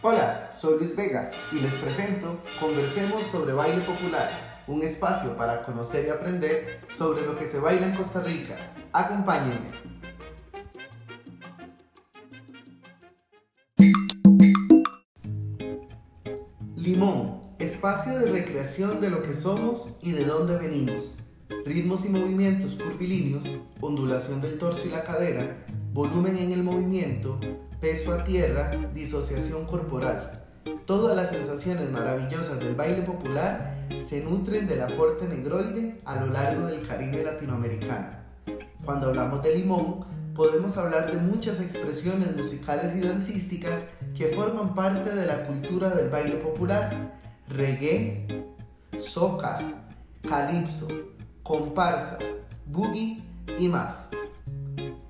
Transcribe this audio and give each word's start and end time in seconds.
Hola, 0.00 0.48
soy 0.52 0.78
Luis 0.78 0.94
Vega 0.94 1.28
y 1.50 1.56
les 1.56 1.74
presento 1.74 2.38
Conversemos 2.60 3.26
sobre 3.26 3.52
Baile 3.52 3.80
Popular, 3.80 4.30
un 4.68 4.80
espacio 4.82 5.36
para 5.36 5.62
conocer 5.62 6.06
y 6.06 6.10
aprender 6.10 6.82
sobre 6.86 7.26
lo 7.26 7.34
que 7.34 7.48
se 7.48 7.58
baila 7.58 7.86
en 7.86 7.96
Costa 7.96 8.20
Rica. 8.20 8.54
Acompáñenme. 8.92 9.72
Limón, 16.76 17.40
espacio 17.58 18.20
de 18.20 18.30
recreación 18.30 19.00
de 19.00 19.10
lo 19.10 19.20
que 19.22 19.34
somos 19.34 19.98
y 20.00 20.12
de 20.12 20.24
dónde 20.24 20.58
venimos. 20.58 21.16
Ritmos 21.66 22.04
y 22.04 22.10
movimientos 22.10 22.76
curvilíneos, 22.76 23.46
ondulación 23.80 24.40
del 24.42 24.58
torso 24.58 24.86
y 24.86 24.90
la 24.90 25.02
cadera, 25.02 25.66
volumen 25.92 26.38
en 26.38 26.52
el 26.52 26.62
movimiento, 26.62 27.40
peso 27.80 28.12
a 28.12 28.24
tierra, 28.24 28.70
disociación 28.92 29.64
corporal. 29.64 30.44
Todas 30.84 31.16
las 31.16 31.30
sensaciones 31.30 31.90
maravillosas 31.90 32.58
del 32.58 32.74
baile 32.74 33.02
popular 33.02 33.74
se 34.04 34.22
nutren 34.22 34.66
del 34.66 34.82
aporte 34.82 35.26
negroide 35.28 36.00
a 36.04 36.16
lo 36.16 36.26
largo 36.26 36.66
del 36.66 36.86
Caribe 36.86 37.22
latinoamericano. 37.22 38.08
Cuando 38.84 39.08
hablamos 39.08 39.42
de 39.42 39.56
limón, 39.56 40.04
podemos 40.34 40.76
hablar 40.76 41.10
de 41.10 41.18
muchas 41.18 41.60
expresiones 41.60 42.36
musicales 42.36 42.96
y 42.96 43.00
dancísticas 43.00 43.84
que 44.16 44.28
forman 44.28 44.74
parte 44.74 45.14
de 45.14 45.26
la 45.26 45.44
cultura 45.44 45.90
del 45.90 46.08
baile 46.08 46.36
popular. 46.36 47.18
Reggae, 47.48 48.26
soca, 48.98 49.58
calipso, 50.28 50.88
comparsa, 51.42 52.18
boogie 52.66 53.22
y 53.58 53.68
más. 53.68 54.10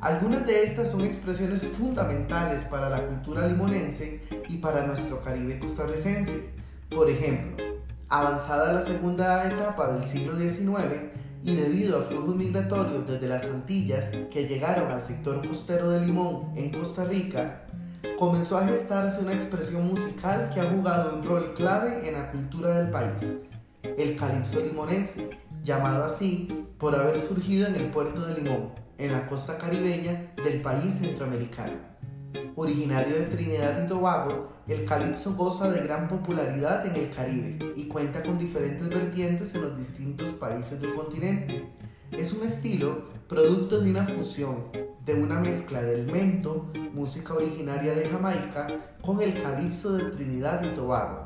Algunas 0.00 0.46
de 0.46 0.62
estas 0.62 0.92
son 0.92 1.04
expresiones 1.04 1.66
fundamentales 1.66 2.64
para 2.66 2.88
la 2.88 3.04
cultura 3.04 3.48
limonense 3.48 4.20
y 4.48 4.58
para 4.58 4.86
nuestro 4.86 5.20
Caribe 5.22 5.58
costarricense. 5.58 6.50
Por 6.88 7.10
ejemplo, 7.10 7.64
avanzada 8.08 8.72
la 8.72 8.80
segunda 8.80 9.44
etapa 9.44 9.92
del 9.92 10.04
siglo 10.04 10.38
XIX 10.38 11.10
y 11.42 11.56
debido 11.56 11.98
a 11.98 12.02
flujos 12.02 12.36
migratorios 12.36 13.08
desde 13.08 13.26
las 13.26 13.46
Antillas 13.46 14.10
que 14.30 14.46
llegaron 14.46 14.92
al 14.92 15.02
sector 15.02 15.44
costero 15.46 15.90
de 15.90 16.06
Limón 16.06 16.52
en 16.54 16.70
Costa 16.70 17.04
Rica, 17.04 17.66
comenzó 18.20 18.58
a 18.58 18.68
gestarse 18.68 19.20
una 19.22 19.34
expresión 19.34 19.84
musical 19.84 20.48
que 20.54 20.60
ha 20.60 20.70
jugado 20.70 21.16
un 21.16 21.24
rol 21.24 21.54
clave 21.54 22.08
en 22.08 22.14
la 22.14 22.30
cultura 22.30 22.78
del 22.78 22.92
país, 22.92 23.32
el 23.82 24.14
calipso 24.14 24.60
limonense, 24.60 25.28
llamado 25.64 26.04
así 26.04 26.68
por 26.78 26.94
haber 26.94 27.18
surgido 27.18 27.66
en 27.66 27.74
el 27.74 27.90
puerto 27.90 28.24
de 28.24 28.40
Limón 28.40 28.87
en 28.98 29.12
la 29.12 29.26
costa 29.28 29.56
caribeña 29.56 30.32
del 30.44 30.60
país 30.60 30.94
centroamericano. 30.94 31.72
Originario 32.56 33.14
de 33.14 33.26
Trinidad 33.26 33.84
y 33.84 33.86
Tobago, 33.86 34.48
el 34.66 34.84
calipso 34.84 35.34
goza 35.34 35.70
de 35.70 35.80
gran 35.82 36.08
popularidad 36.08 36.84
en 36.84 36.96
el 36.96 37.10
Caribe 37.10 37.72
y 37.76 37.86
cuenta 37.86 38.22
con 38.22 38.36
diferentes 38.36 38.88
vertientes 38.88 39.54
en 39.54 39.62
los 39.62 39.76
distintos 39.78 40.30
países 40.30 40.80
del 40.80 40.94
continente. 40.94 41.64
Es 42.10 42.32
un 42.32 42.44
estilo 42.44 43.04
producto 43.28 43.80
de 43.80 43.90
una 43.90 44.04
fusión, 44.04 44.64
de 45.04 45.14
una 45.14 45.38
mezcla 45.38 45.80
del 45.80 46.10
mento, 46.10 46.66
música 46.92 47.34
originaria 47.34 47.94
de 47.94 48.06
Jamaica, 48.06 48.66
con 49.00 49.22
el 49.22 49.40
calipso 49.40 49.92
de 49.92 50.10
Trinidad 50.10 50.62
y 50.64 50.74
Tobago, 50.74 51.24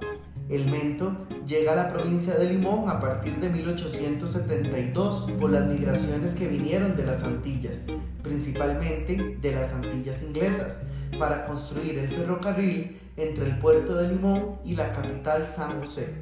el 0.53 0.71
mento 0.71 1.17
llega 1.47 1.73
a 1.73 1.77
la 1.77 1.93
provincia 1.93 2.35
de 2.35 2.45
Limón 2.45 2.91
a 2.91 3.01
partir 3.01 3.41
de 3.41 3.49
1872 3.49 5.31
por 5.41 5.51
las 5.51 5.67
migraciones 5.67 6.35
que 6.35 6.47
vinieron 6.47 6.95
de 6.95 7.07
las 7.07 7.25
Antillas, 7.25 7.79
principalmente 8.23 9.39
de 9.41 9.55
las 9.55 9.73
Antillas 9.73 10.23
inglesas, 10.23 10.81
para 11.19 11.47
construir 11.47 11.99
el 11.99 12.09
ferrocarril 12.09 13.01
entre 13.17 13.47
el 13.47 13.59
puerto 13.59 13.95
de 13.95 14.09
Limón 14.09 14.59
y 14.63 14.77
la 14.77 14.93
capital 14.93 15.47
San 15.47 15.81
José. 15.81 16.13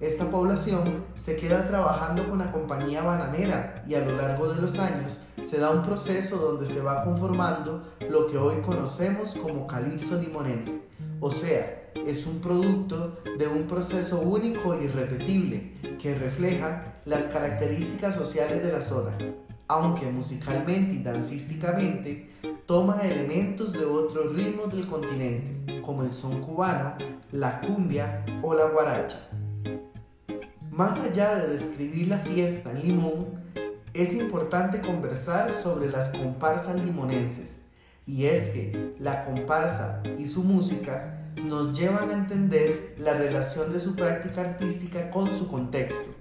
Esta 0.00 0.28
población 0.28 1.04
se 1.14 1.36
queda 1.36 1.66
trabajando 1.68 2.28
con 2.28 2.40
la 2.40 2.50
compañía 2.52 3.02
bananera 3.02 3.84
y 3.88 3.94
a 3.94 4.04
lo 4.04 4.16
largo 4.16 4.52
de 4.52 4.60
los 4.60 4.78
años 4.78 5.20
se 5.44 5.58
da 5.58 5.70
un 5.70 5.82
proceso 5.82 6.36
donde 6.36 6.66
se 6.66 6.80
va 6.80 7.04
conformando 7.04 7.84
lo 8.10 8.26
que 8.26 8.36
hoy 8.36 8.56
conocemos 8.62 9.34
como 9.34 9.66
calipso 9.66 10.20
limonense, 10.20 10.88
o 11.20 11.30
sea, 11.30 11.81
es 12.06 12.26
un 12.26 12.40
producto 12.40 13.22
de 13.38 13.48
un 13.48 13.64
proceso 13.64 14.20
único 14.20 14.74
y 14.74 14.84
irrepetible 14.84 15.72
que 16.00 16.14
refleja 16.14 17.00
las 17.04 17.26
características 17.26 18.14
sociales 18.14 18.62
de 18.62 18.72
la 18.72 18.80
zona, 18.80 19.12
aunque 19.68 20.06
musicalmente 20.06 20.94
y 20.94 21.02
dancísticamente 21.02 22.30
toma 22.66 23.00
elementos 23.02 23.72
de 23.72 23.84
otros 23.84 24.32
ritmos 24.34 24.72
del 24.72 24.86
continente, 24.86 25.80
como 25.82 26.02
el 26.02 26.12
son 26.12 26.40
cubano, 26.40 26.94
la 27.30 27.60
cumbia 27.60 28.24
o 28.42 28.54
la 28.54 28.66
guaracha. 28.66 29.28
Más 30.70 31.00
allá 31.00 31.36
de 31.36 31.48
describir 31.48 32.08
la 32.08 32.18
fiesta 32.18 32.70
en 32.70 32.82
Limón, 32.82 33.42
es 33.94 34.14
importante 34.14 34.80
conversar 34.80 35.52
sobre 35.52 35.90
las 35.90 36.08
comparsas 36.08 36.82
limonenses, 36.82 37.60
y 38.06 38.24
es 38.24 38.48
que 38.48 38.94
la 38.98 39.24
comparsa 39.24 40.02
y 40.18 40.26
su 40.26 40.42
música 40.42 41.21
nos 41.44 41.76
llevan 41.76 42.10
a 42.10 42.14
entender 42.14 42.94
la 42.98 43.14
relación 43.14 43.72
de 43.72 43.80
su 43.80 43.96
práctica 43.96 44.42
artística 44.42 45.10
con 45.10 45.32
su 45.32 45.48
contexto, 45.48 46.14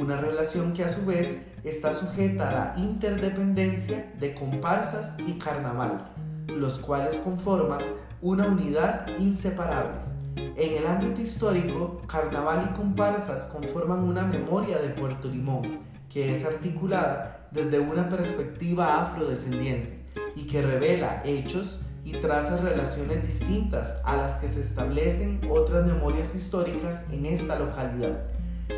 una 0.00 0.16
relación 0.16 0.72
que 0.72 0.84
a 0.84 0.88
su 0.88 1.04
vez 1.04 1.42
está 1.64 1.94
sujeta 1.94 2.48
a 2.48 2.52
la 2.52 2.74
interdependencia 2.80 4.12
de 4.18 4.34
comparsas 4.34 5.16
y 5.26 5.32
carnaval, 5.32 6.12
los 6.56 6.78
cuales 6.78 7.16
conforman 7.16 7.80
una 8.22 8.46
unidad 8.46 9.06
inseparable. 9.18 9.98
En 10.36 10.76
el 10.76 10.86
ámbito 10.86 11.20
histórico, 11.20 12.02
carnaval 12.06 12.70
y 12.70 12.76
comparsas 12.76 13.46
conforman 13.46 14.00
una 14.00 14.22
memoria 14.22 14.78
de 14.78 14.90
Puerto 14.90 15.28
Limón, 15.28 15.62
que 16.08 16.30
es 16.32 16.44
articulada 16.44 17.48
desde 17.50 17.80
una 17.80 18.08
perspectiva 18.08 19.02
afrodescendiente 19.02 20.04
y 20.36 20.46
que 20.46 20.62
revela 20.62 21.22
hechos 21.24 21.80
y 22.04 22.12
traza 22.12 22.56
relaciones 22.56 23.24
distintas 23.24 24.00
a 24.04 24.16
las 24.16 24.34
que 24.36 24.48
se 24.48 24.60
establecen 24.60 25.40
otras 25.50 25.86
memorias 25.86 26.34
históricas 26.34 27.04
en 27.10 27.26
esta 27.26 27.58
localidad. 27.58 28.24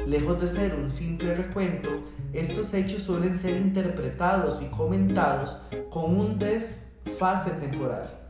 Lejos 0.07 0.41
de 0.41 0.47
ser 0.47 0.75
un 0.75 0.91
simple 0.91 1.35
recuento, 1.35 1.91
estos 2.33 2.73
hechos 2.75 3.03
suelen 3.03 3.35
ser 3.35 3.57
interpretados 3.57 4.63
y 4.63 4.67
comentados 4.67 5.63
con 5.91 6.17
un 6.17 6.39
desfase 6.39 7.51
temporal 7.61 8.21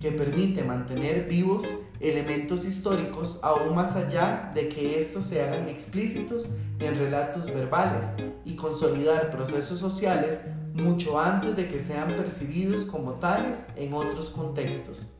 que 0.00 0.12
permite 0.12 0.64
mantener 0.64 1.28
vivos 1.28 1.64
elementos 2.00 2.64
históricos 2.64 3.38
aún 3.42 3.74
más 3.74 3.94
allá 3.94 4.50
de 4.54 4.68
que 4.68 4.98
estos 4.98 5.26
se 5.26 5.42
hagan 5.42 5.68
explícitos 5.68 6.46
en 6.80 6.96
relatos 6.96 7.52
verbales 7.52 8.06
y 8.46 8.56
consolidar 8.56 9.30
procesos 9.30 9.78
sociales 9.78 10.40
mucho 10.80 11.20
antes 11.20 11.54
de 11.56 11.68
que 11.68 11.78
sean 11.78 12.08
percibidos 12.08 12.84
como 12.84 13.12
tales 13.12 13.68
en 13.76 13.92
otros 13.94 14.30
contextos. 14.30 15.12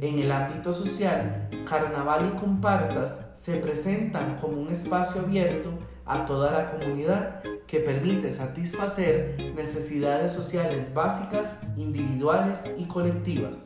En 0.00 0.18
el 0.18 0.32
ámbito 0.32 0.72
social, 0.72 1.48
carnaval 1.68 2.32
y 2.34 2.38
comparsas 2.38 3.32
se 3.36 3.56
presentan 3.56 4.36
como 4.40 4.60
un 4.60 4.68
espacio 4.72 5.22
abierto 5.22 5.70
a 6.04 6.26
toda 6.26 6.50
la 6.50 6.70
comunidad 6.72 7.42
que 7.66 7.80
permite 7.80 8.30
satisfacer 8.30 9.36
necesidades 9.54 10.32
sociales 10.32 10.92
básicas, 10.92 11.60
individuales 11.76 12.70
y 12.76 12.84
colectivas, 12.84 13.64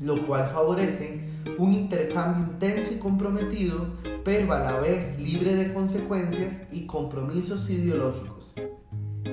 lo 0.00 0.20
cual 0.26 0.46
favorece 0.46 1.20
un 1.58 1.72
intercambio 1.72 2.52
intenso 2.52 2.92
y 2.92 2.98
comprometido, 2.98 3.86
pero 4.24 4.52
a 4.52 4.58
la 4.58 4.80
vez 4.80 5.18
libre 5.18 5.54
de 5.54 5.72
consecuencias 5.72 6.68
y 6.72 6.86
compromisos 6.86 7.68
ideológicos 7.70 8.54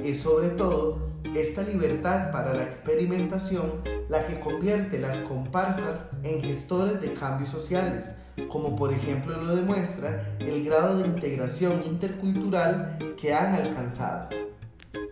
es 0.03 0.21
sobre 0.21 0.49
todo 0.49 1.11
esta 1.35 1.61
libertad 1.63 2.31
para 2.31 2.53
la 2.53 2.63
experimentación 2.63 3.81
la 4.09 4.25
que 4.25 4.39
convierte 4.39 4.99
las 4.99 5.17
comparsas 5.17 6.09
en 6.23 6.41
gestores 6.41 6.99
de 7.01 7.13
cambios 7.13 7.49
sociales, 7.49 8.11
como 8.49 8.75
por 8.75 8.93
ejemplo 8.93 9.41
lo 9.41 9.55
demuestra 9.55 10.35
el 10.39 10.65
grado 10.65 10.97
de 10.97 11.07
integración 11.07 11.81
intercultural 11.85 12.97
que 13.19 13.33
han 13.33 13.53
alcanzado. 13.55 14.29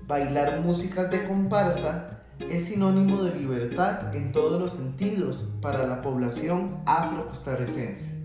Bailar 0.06 0.62
músicas 0.62 1.10
de 1.12 1.24
comparsa 1.24 2.20
es 2.50 2.66
sinónimo 2.66 3.24
de 3.24 3.36
libertad 3.36 4.14
en 4.16 4.32
todos 4.32 4.60
los 4.60 4.72
sentidos 4.74 5.50
para 5.62 5.86
la 5.86 6.02
población 6.02 6.82
afro-costarricense. 6.86 8.18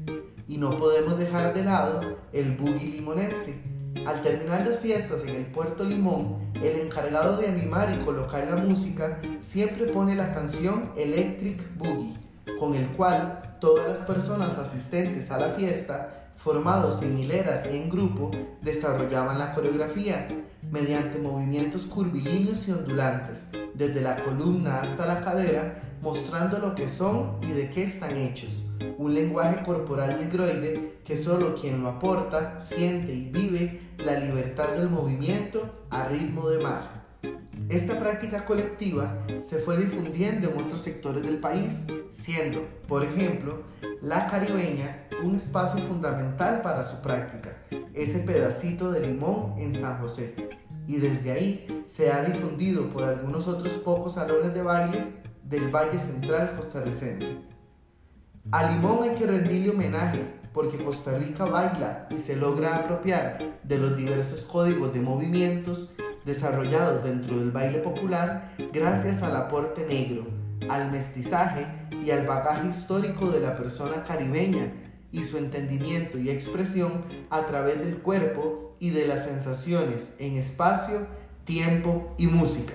Y 0.48 0.58
no 0.58 0.70
podemos 0.70 1.18
dejar 1.18 1.54
de 1.54 1.64
lado 1.64 2.00
el 2.32 2.56
boogie 2.56 2.88
limonense, 2.88 3.62
al 4.06 4.22
terminar 4.22 4.66
las 4.66 4.78
fiestas 4.78 5.22
en 5.22 5.36
el 5.36 5.46
Puerto 5.46 5.84
Limón, 5.84 6.36
el 6.62 6.80
encargado 6.80 7.36
de 7.36 7.48
animar 7.48 7.94
y 7.94 8.04
colocar 8.04 8.46
la 8.46 8.56
música 8.56 9.18
siempre 9.40 9.86
pone 9.86 10.14
la 10.14 10.34
canción 10.34 10.90
Electric 10.96 11.76
Boogie, 11.76 12.14
con 12.58 12.74
el 12.74 12.88
cual 12.88 13.56
todas 13.60 13.88
las 13.88 14.02
personas 14.02 14.58
asistentes 14.58 15.30
a 15.30 15.38
la 15.38 15.48
fiesta, 15.50 16.30
formados 16.36 17.02
en 17.02 17.18
hileras 17.18 17.68
y 17.72 17.76
en 17.76 17.88
grupo, 17.88 18.30
desarrollaban 18.60 19.38
la 19.38 19.54
coreografía 19.54 20.28
mediante 20.70 21.18
movimientos 21.18 21.82
curvilíneos 21.82 22.68
y 22.68 22.72
ondulantes, 22.72 23.48
desde 23.74 24.00
la 24.00 24.16
columna 24.16 24.80
hasta 24.80 25.06
la 25.06 25.20
cadera, 25.20 25.82
mostrando 26.02 26.58
lo 26.58 26.74
que 26.74 26.88
son 26.88 27.38
y 27.42 27.52
de 27.52 27.70
qué 27.70 27.84
están 27.84 28.16
hechos. 28.16 28.63
Un 28.98 29.14
lenguaje 29.14 29.62
corporal 29.64 30.18
negroide 30.20 30.98
que 31.04 31.16
solo 31.16 31.54
quien 31.54 31.82
lo 31.82 31.88
aporta 31.88 32.60
siente 32.60 33.14
y 33.14 33.30
vive 33.30 33.80
la 34.04 34.18
libertad 34.18 34.68
del 34.68 34.88
movimiento 34.88 35.86
a 35.90 36.08
ritmo 36.08 36.48
de 36.48 36.62
mar. 36.62 37.04
Esta 37.68 37.98
práctica 37.98 38.44
colectiva 38.44 39.24
se 39.40 39.58
fue 39.58 39.78
difundiendo 39.78 40.50
en 40.50 40.58
otros 40.58 40.80
sectores 40.80 41.22
del 41.22 41.38
país, 41.38 41.84
siendo, 42.10 42.62
por 42.86 43.04
ejemplo, 43.04 43.62
la 44.02 44.26
caribeña 44.26 45.08
un 45.22 45.36
espacio 45.36 45.80
fundamental 45.80 46.60
para 46.60 46.84
su 46.84 47.00
práctica, 47.00 47.56
ese 47.94 48.18
pedacito 48.20 48.90
de 48.90 49.06
limón 49.06 49.54
en 49.58 49.74
San 49.74 49.98
José. 49.98 50.34
Y 50.86 50.96
desde 50.96 51.32
ahí 51.32 51.84
se 51.88 52.12
ha 52.12 52.22
difundido 52.22 52.90
por 52.90 53.04
algunos 53.04 53.48
otros 53.48 53.72
pocos 53.78 54.14
salones 54.14 54.52
de 54.52 54.62
baile 54.62 55.22
del 55.42 55.74
Valle 55.74 55.98
Central 55.98 56.56
costarricense. 56.56 57.53
A 58.52 58.70
Limón 58.70 59.02
hay 59.02 59.14
que 59.14 59.26
rendirle 59.26 59.70
homenaje 59.70 60.20
porque 60.52 60.76
Costa 60.76 61.16
Rica 61.16 61.46
baila 61.46 62.06
y 62.10 62.18
se 62.18 62.36
logra 62.36 62.76
apropiar 62.76 63.38
de 63.62 63.78
los 63.78 63.96
diversos 63.96 64.42
códigos 64.44 64.92
de 64.92 65.00
movimientos 65.00 65.94
desarrollados 66.26 67.02
dentro 67.04 67.38
del 67.38 67.50
baile 67.50 67.78
popular 67.78 68.54
gracias 68.70 69.22
al 69.22 69.34
aporte 69.34 69.86
negro, 69.86 70.26
al 70.68 70.92
mestizaje 70.92 71.66
y 72.04 72.10
al 72.10 72.26
bagaje 72.26 72.68
histórico 72.68 73.30
de 73.30 73.40
la 73.40 73.56
persona 73.56 74.04
caribeña 74.04 74.72
y 75.10 75.24
su 75.24 75.38
entendimiento 75.38 76.18
y 76.18 76.28
expresión 76.28 77.04
a 77.30 77.46
través 77.46 77.78
del 77.78 77.96
cuerpo 77.96 78.76
y 78.78 78.90
de 78.90 79.06
las 79.06 79.24
sensaciones 79.24 80.12
en 80.18 80.36
espacio, 80.36 81.06
tiempo 81.44 82.14
y 82.18 82.26
música. 82.26 82.74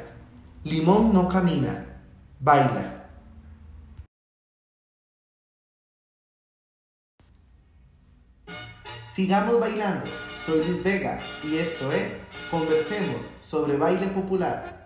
Limón 0.63 1.13
no 1.13 1.29
camina, 1.29 2.01
baila. 2.39 2.98
Sigamos 9.11 9.59
bailando. 9.59 10.05
Soy 10.45 10.63
Luis 10.63 10.83
Vega 10.83 11.19
y 11.43 11.57
esto 11.57 11.91
es 11.91 12.25
Conversemos 12.51 13.23
sobre 13.39 13.75
baile 13.75 14.05
popular. 14.07 14.78